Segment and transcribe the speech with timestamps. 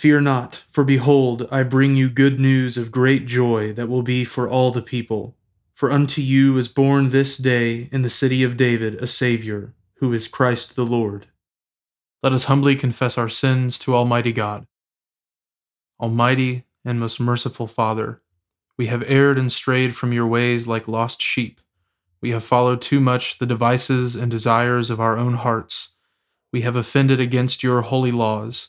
[0.00, 4.24] Fear not, for behold, I bring you good news of great joy that will be
[4.24, 5.36] for all the people.
[5.74, 10.14] For unto you is born this day in the city of David a Saviour, who
[10.14, 11.26] is Christ the Lord.
[12.22, 14.66] Let us humbly confess our sins to Almighty God.
[16.00, 18.22] Almighty and most merciful Father,
[18.78, 21.60] we have erred and strayed from your ways like lost sheep.
[22.22, 25.90] We have followed too much the devices and desires of our own hearts.
[26.54, 28.68] We have offended against your holy laws.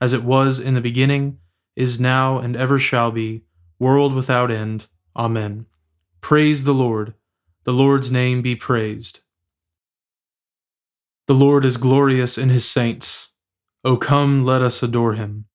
[0.00, 1.38] as it was in the beginning,
[1.74, 3.42] is now, and ever shall be,
[3.78, 4.88] world without end.
[5.14, 5.66] Amen.
[6.20, 7.14] Praise the Lord.
[7.64, 9.20] The Lord's name be praised.
[11.26, 13.30] The Lord is glorious in his saints.
[13.84, 15.46] O come, let us adore him.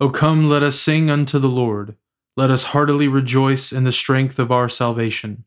[0.00, 1.96] O come, let us sing unto the Lord.
[2.36, 5.44] Let us heartily rejoice in the strength of our salvation.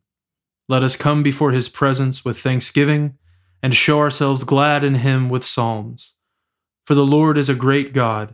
[0.68, 3.18] Let us come before his presence with thanksgiving,
[3.62, 6.14] and show ourselves glad in him with psalms.
[6.86, 8.34] For the Lord is a great God,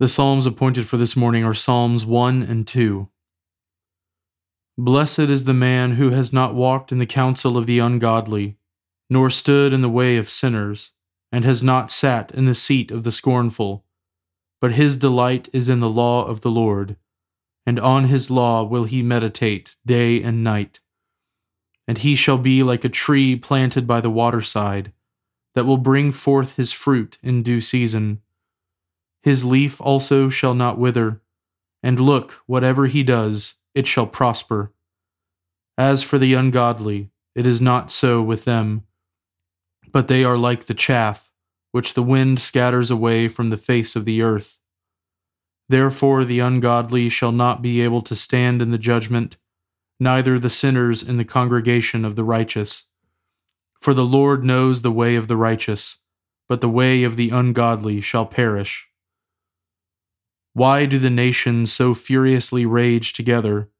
[0.00, 3.08] The Psalms appointed for this morning are Psalms 1 and 2.
[4.78, 8.58] Blessed is the man who has not walked in the counsel of the ungodly,
[9.10, 10.92] nor stood in the way of sinners,
[11.32, 13.84] and has not sat in the seat of the scornful.
[14.60, 16.96] But his delight is in the law of the Lord,
[17.66, 20.78] and on his law will he meditate day and night.
[21.88, 24.92] And he shall be like a tree planted by the waterside
[25.56, 28.22] that will bring forth his fruit in due season.
[29.28, 31.20] His leaf also shall not wither,
[31.82, 34.72] and look, whatever he does, it shall prosper.
[35.76, 38.84] As for the ungodly, it is not so with them,
[39.92, 41.30] but they are like the chaff
[41.72, 44.60] which the wind scatters away from the face of the earth.
[45.68, 49.36] Therefore the ungodly shall not be able to stand in the judgment,
[50.00, 52.84] neither the sinners in the congregation of the righteous.
[53.78, 55.98] For the Lord knows the way of the righteous,
[56.48, 58.88] but the way of the ungodly shall perish.
[60.58, 63.70] Why do the nations so furiously rage together?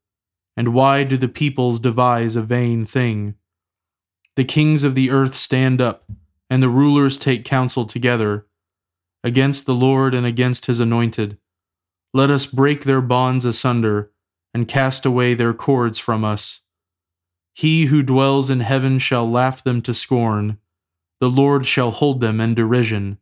[0.55, 3.35] And why do the peoples devise a vain thing?
[4.37, 6.09] The kings of the earth stand up,
[6.49, 8.47] and the rulers take counsel together,
[9.25, 11.37] against the Lord and against his anointed.
[12.13, 14.13] Let us break their bonds asunder,
[14.53, 16.61] and cast away their cords from us.
[17.53, 20.59] He who dwells in heaven shall laugh them to scorn.
[21.19, 23.17] The Lord shall hold them in derision.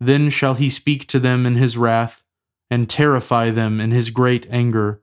[0.00, 2.24] Then shall he speak to them in his wrath,
[2.70, 5.02] and terrify them in his great anger.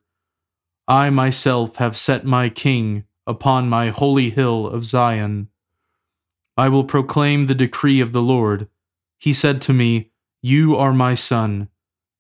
[0.88, 5.48] I myself have set my king upon my holy hill of Zion.
[6.58, 8.68] I will proclaim the decree of the Lord.
[9.18, 10.12] He said to me,
[10.42, 11.70] You are my son.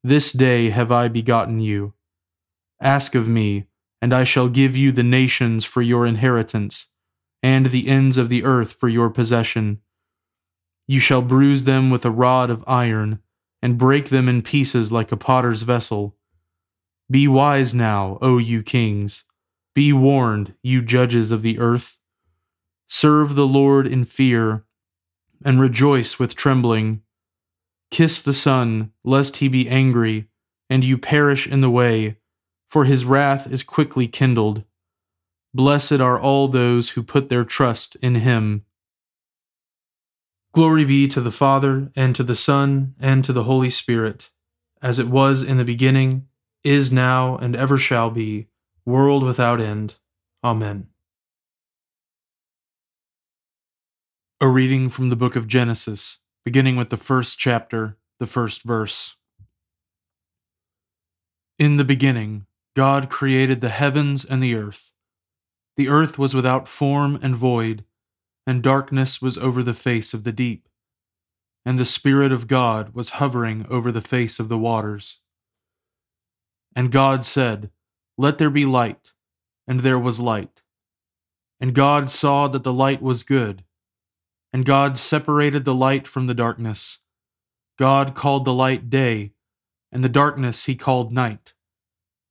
[0.03, 1.93] This day have I begotten you.
[2.81, 3.67] Ask of me,
[4.01, 6.87] and I shall give you the nations for your inheritance,
[7.41, 9.81] and the ends of the earth for your possession.
[10.87, 13.19] You shall bruise them with a rod of iron,
[13.63, 16.17] and break them in pieces like a potter's vessel.
[17.09, 19.23] Be wise now, O you kings.
[19.73, 22.01] Be warned, you judges of the earth.
[22.89, 24.65] Serve the Lord in fear,
[25.45, 27.03] and rejoice with trembling.
[27.89, 30.27] Kiss the Son, lest he be angry,
[30.69, 32.17] and you perish in the way,
[32.69, 34.65] for his wrath is quickly kindled.
[35.53, 38.65] Blessed are all those who put their trust in him.
[40.53, 44.29] Glory be to the Father, and to the Son, and to the Holy Spirit,
[44.83, 46.27] as it was in the beginning,
[46.63, 48.47] is now, and ever shall be,
[48.85, 49.95] world without end.
[50.43, 50.89] Amen.
[54.39, 59.15] A reading from the book of Genesis, beginning with the first chapter, the first verse.
[61.57, 62.45] In the beginning,
[62.75, 64.91] God created the heavens and the earth.
[65.77, 67.85] The earth was without form and void,
[68.45, 70.67] and darkness was over the face of the deep.
[71.65, 75.21] And the Spirit of God was hovering over the face of the waters.
[76.75, 77.71] And God said,
[78.17, 79.13] Let there be light,
[79.67, 80.63] and there was light.
[81.59, 83.63] And God saw that the light was good.
[84.51, 86.99] And God separated the light from the darkness.
[87.79, 89.31] God called the light day,
[89.91, 91.53] and the darkness he called night.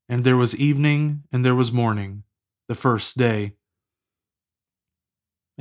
[0.08, 2.24] And there was evening, and there was morning
[2.68, 3.54] the first day.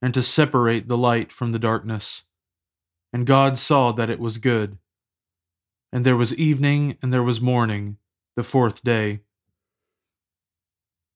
[0.00, 2.22] and to separate the light from the darkness.
[3.12, 4.78] And God saw that it was good.
[5.92, 7.96] And there was evening and there was morning,
[8.36, 9.20] the fourth day.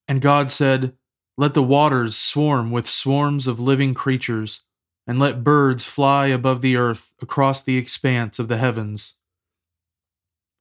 [0.09, 0.95] And God said,
[1.37, 4.63] Let the waters swarm with swarms of living creatures,
[5.07, 9.15] and let birds fly above the earth across the expanse of the heavens.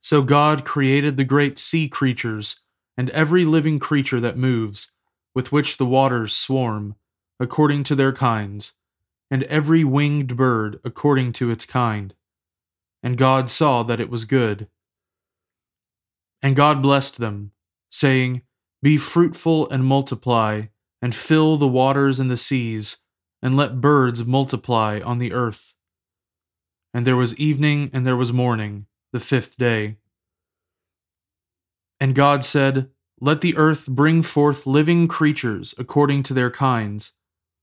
[0.01, 2.62] So God created the great sea creatures
[2.98, 4.92] and every living creature that moves,
[5.34, 6.96] with which the waters swarm
[7.41, 8.74] according to their kinds,
[9.31, 12.13] and every winged bird according to its kind.
[13.01, 14.67] And God saw that it was good.
[16.43, 17.51] And God blessed them,
[17.89, 18.43] saying,
[18.83, 20.67] Be fruitful and multiply,
[21.01, 22.98] and fill the waters and the seas,
[23.41, 25.74] and let birds multiply on the earth.
[26.93, 29.98] And there was evening and there was morning, the fifth day.
[32.00, 37.13] And God said, Let the earth bring forth living creatures according to their kinds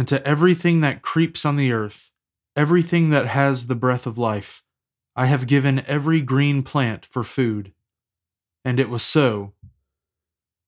[0.00, 2.10] and to everything that creeps on the earth,
[2.56, 4.62] everything that has the breath of life,
[5.14, 7.74] I have given every green plant for food.
[8.64, 9.52] And it was so.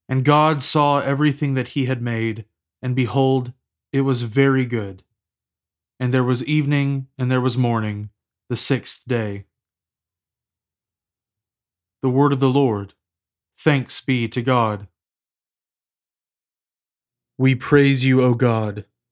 [0.07, 2.45] And God saw everything that he had made
[2.83, 3.55] and behold,
[3.91, 5.03] it was very good.
[5.99, 8.11] And there was evening, and there was morning,
[8.51, 9.47] the sixth day.
[12.03, 12.93] The word of the Lord.
[13.57, 14.89] Thanks be to God.
[17.39, 18.85] We praise you, O God.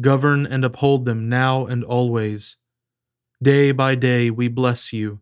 [0.00, 2.56] Govern and uphold them now and always.
[3.42, 5.20] Day by day we bless you.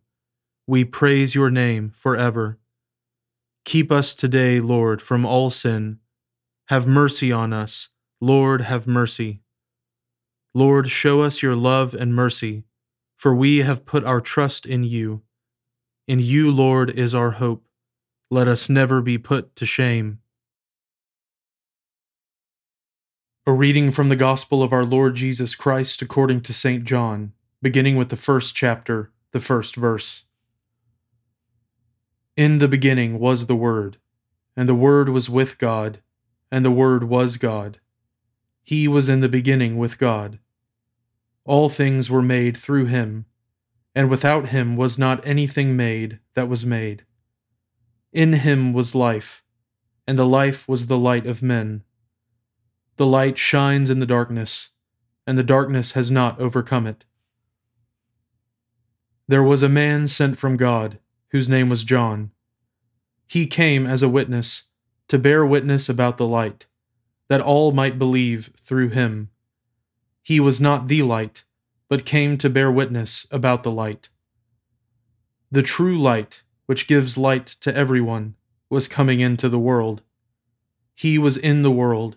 [0.66, 2.58] We praise your name forever.
[3.64, 5.98] Keep us today, Lord, from all sin.
[6.68, 7.88] Have mercy on us.
[8.20, 9.40] Lord, have mercy.
[10.54, 12.64] Lord, show us your love and mercy,
[13.16, 15.22] for we have put our trust in you.
[16.08, 17.66] In you, Lord, is our hope.
[18.30, 20.20] Let us never be put to shame.
[23.48, 26.82] A reading from the Gospel of our Lord Jesus Christ according to St.
[26.84, 30.24] John, beginning with the first chapter, the first verse.
[32.36, 33.98] In the beginning was the Word,
[34.56, 36.00] and the Word was with God,
[36.50, 37.78] and the Word was God.
[38.64, 40.40] He was in the beginning with God.
[41.44, 43.26] All things were made through him,
[43.94, 47.04] and without him was not anything made that was made.
[48.12, 49.44] In him was life,
[50.04, 51.84] and the life was the light of men.
[52.96, 54.70] The light shines in the darkness,
[55.26, 57.04] and the darkness has not overcome it.
[59.28, 60.98] There was a man sent from God
[61.30, 62.30] whose name was John.
[63.26, 64.64] He came as a witness,
[65.08, 66.66] to bear witness about the light,
[67.28, 69.30] that all might believe through him.
[70.22, 71.44] He was not the light,
[71.88, 74.08] but came to bear witness about the light.
[75.50, 78.36] The true light, which gives light to everyone,
[78.70, 80.02] was coming into the world.
[80.94, 82.16] He was in the world,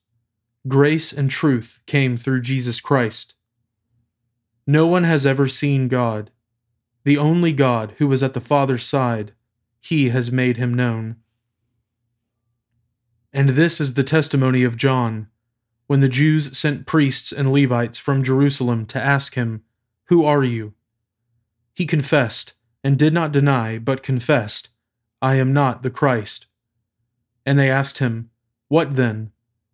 [0.67, 3.33] grace and truth came through Jesus Christ.
[4.67, 6.31] No one has ever seen God.
[7.03, 9.33] The only God who was at the Father's side,
[9.79, 11.17] he has made him known.
[13.33, 15.27] And this is the testimony of John,
[15.87, 19.63] when the Jews sent priests and Levites from Jerusalem to ask him,
[20.05, 20.73] Who are you?
[21.73, 22.53] He confessed,
[22.83, 24.69] and did not deny, but confessed,
[25.21, 26.47] I am not the Christ.
[27.45, 28.29] And they asked him,
[28.67, 29.31] What then?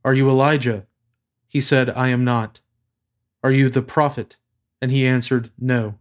[0.08, 0.86] Are you Elijah?
[1.50, 2.62] He said, I am not.
[3.44, 4.38] Are you the prophet?
[4.82, 5.96] And he answered, No.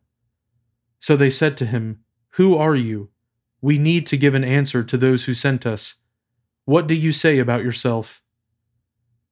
[1.00, 3.10] So they said to him, Who are you?
[3.60, 5.96] We need to give an answer to those who sent us.
[6.66, 8.22] What do you say about yourself?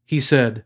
[0.04, 0.64] He said,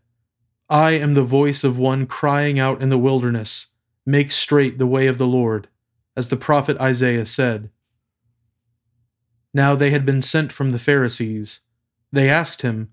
[0.71, 3.67] I am the voice of one crying out in the wilderness,
[4.07, 5.69] Make straight the way of the Lord,
[6.17, 7.69] as the prophet Isaiah said.
[9.53, 11.61] Now they had been sent from the Pharisees.
[12.11, 12.93] They asked him,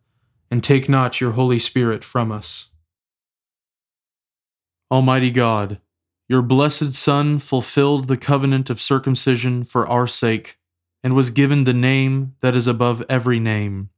[0.51, 2.67] and take not your Holy Spirit from us.
[4.91, 5.79] Almighty God,
[6.27, 10.57] your blessed Son fulfilled the covenant of circumcision for our sake,
[11.03, 13.89] and was given the name that is above every name.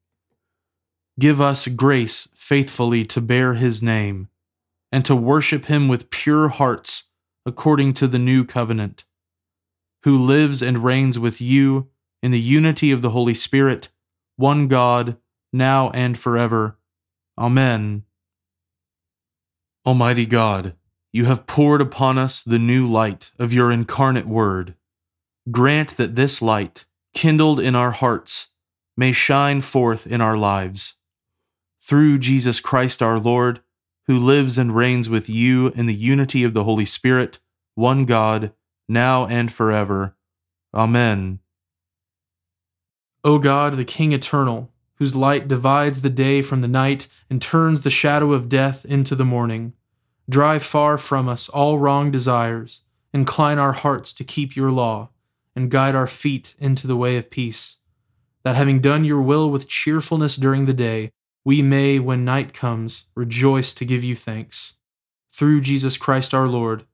[1.19, 4.29] Give us grace faithfully to bear his name,
[4.91, 7.05] and to worship him with pure hearts
[7.45, 9.03] according to the new covenant,
[10.03, 11.89] who lives and reigns with you
[12.21, 13.89] in the unity of the Holy Spirit,
[14.37, 15.17] one God,
[15.53, 16.77] now and forever.
[17.37, 18.03] Amen.
[19.85, 20.75] Almighty God,
[21.11, 24.75] you have poured upon us the new light of your incarnate Word.
[25.51, 28.49] Grant that this light, kindled in our hearts,
[28.97, 30.95] may shine forth in our lives.
[31.81, 33.61] Through Jesus Christ our Lord,
[34.07, 37.39] who lives and reigns with you in the unity of the Holy Spirit,
[37.75, 38.53] one God,
[38.89, 40.15] now and forever.
[40.73, 41.39] Amen.
[43.23, 47.81] O God, the King eternal, whose light divides the day from the night and turns
[47.81, 49.73] the shadow of death into the morning,
[50.29, 52.81] Drive far from us all wrong desires,
[53.13, 55.09] incline our hearts to keep your law,
[55.55, 57.77] and guide our feet into the way of peace.
[58.43, 61.11] That having done your will with cheerfulness during the day,
[61.45, 64.75] we may, when night comes, rejoice to give you thanks.
[65.33, 66.85] Through Jesus Christ our Lord.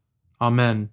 [0.41, 0.89] Amen.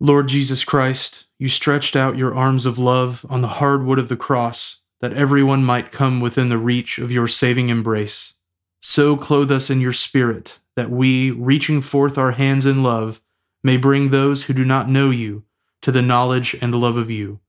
[0.00, 4.08] Lord Jesus Christ, you stretched out your arms of love on the hard wood of
[4.08, 8.34] the cross, that everyone might come within the reach of your saving embrace.
[8.80, 13.20] So clothe us in your Spirit that we, reaching forth our hands in love,
[13.62, 15.44] may bring those who do not know you
[15.82, 17.40] to the knowledge and love of you,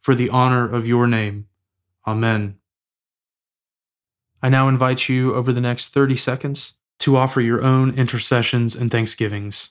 [0.00, 1.48] for the honor of your name.
[2.06, 2.58] Amen.
[4.42, 8.90] I now invite you over the next 30 seconds to offer your own intercessions and
[8.90, 9.70] thanksgivings.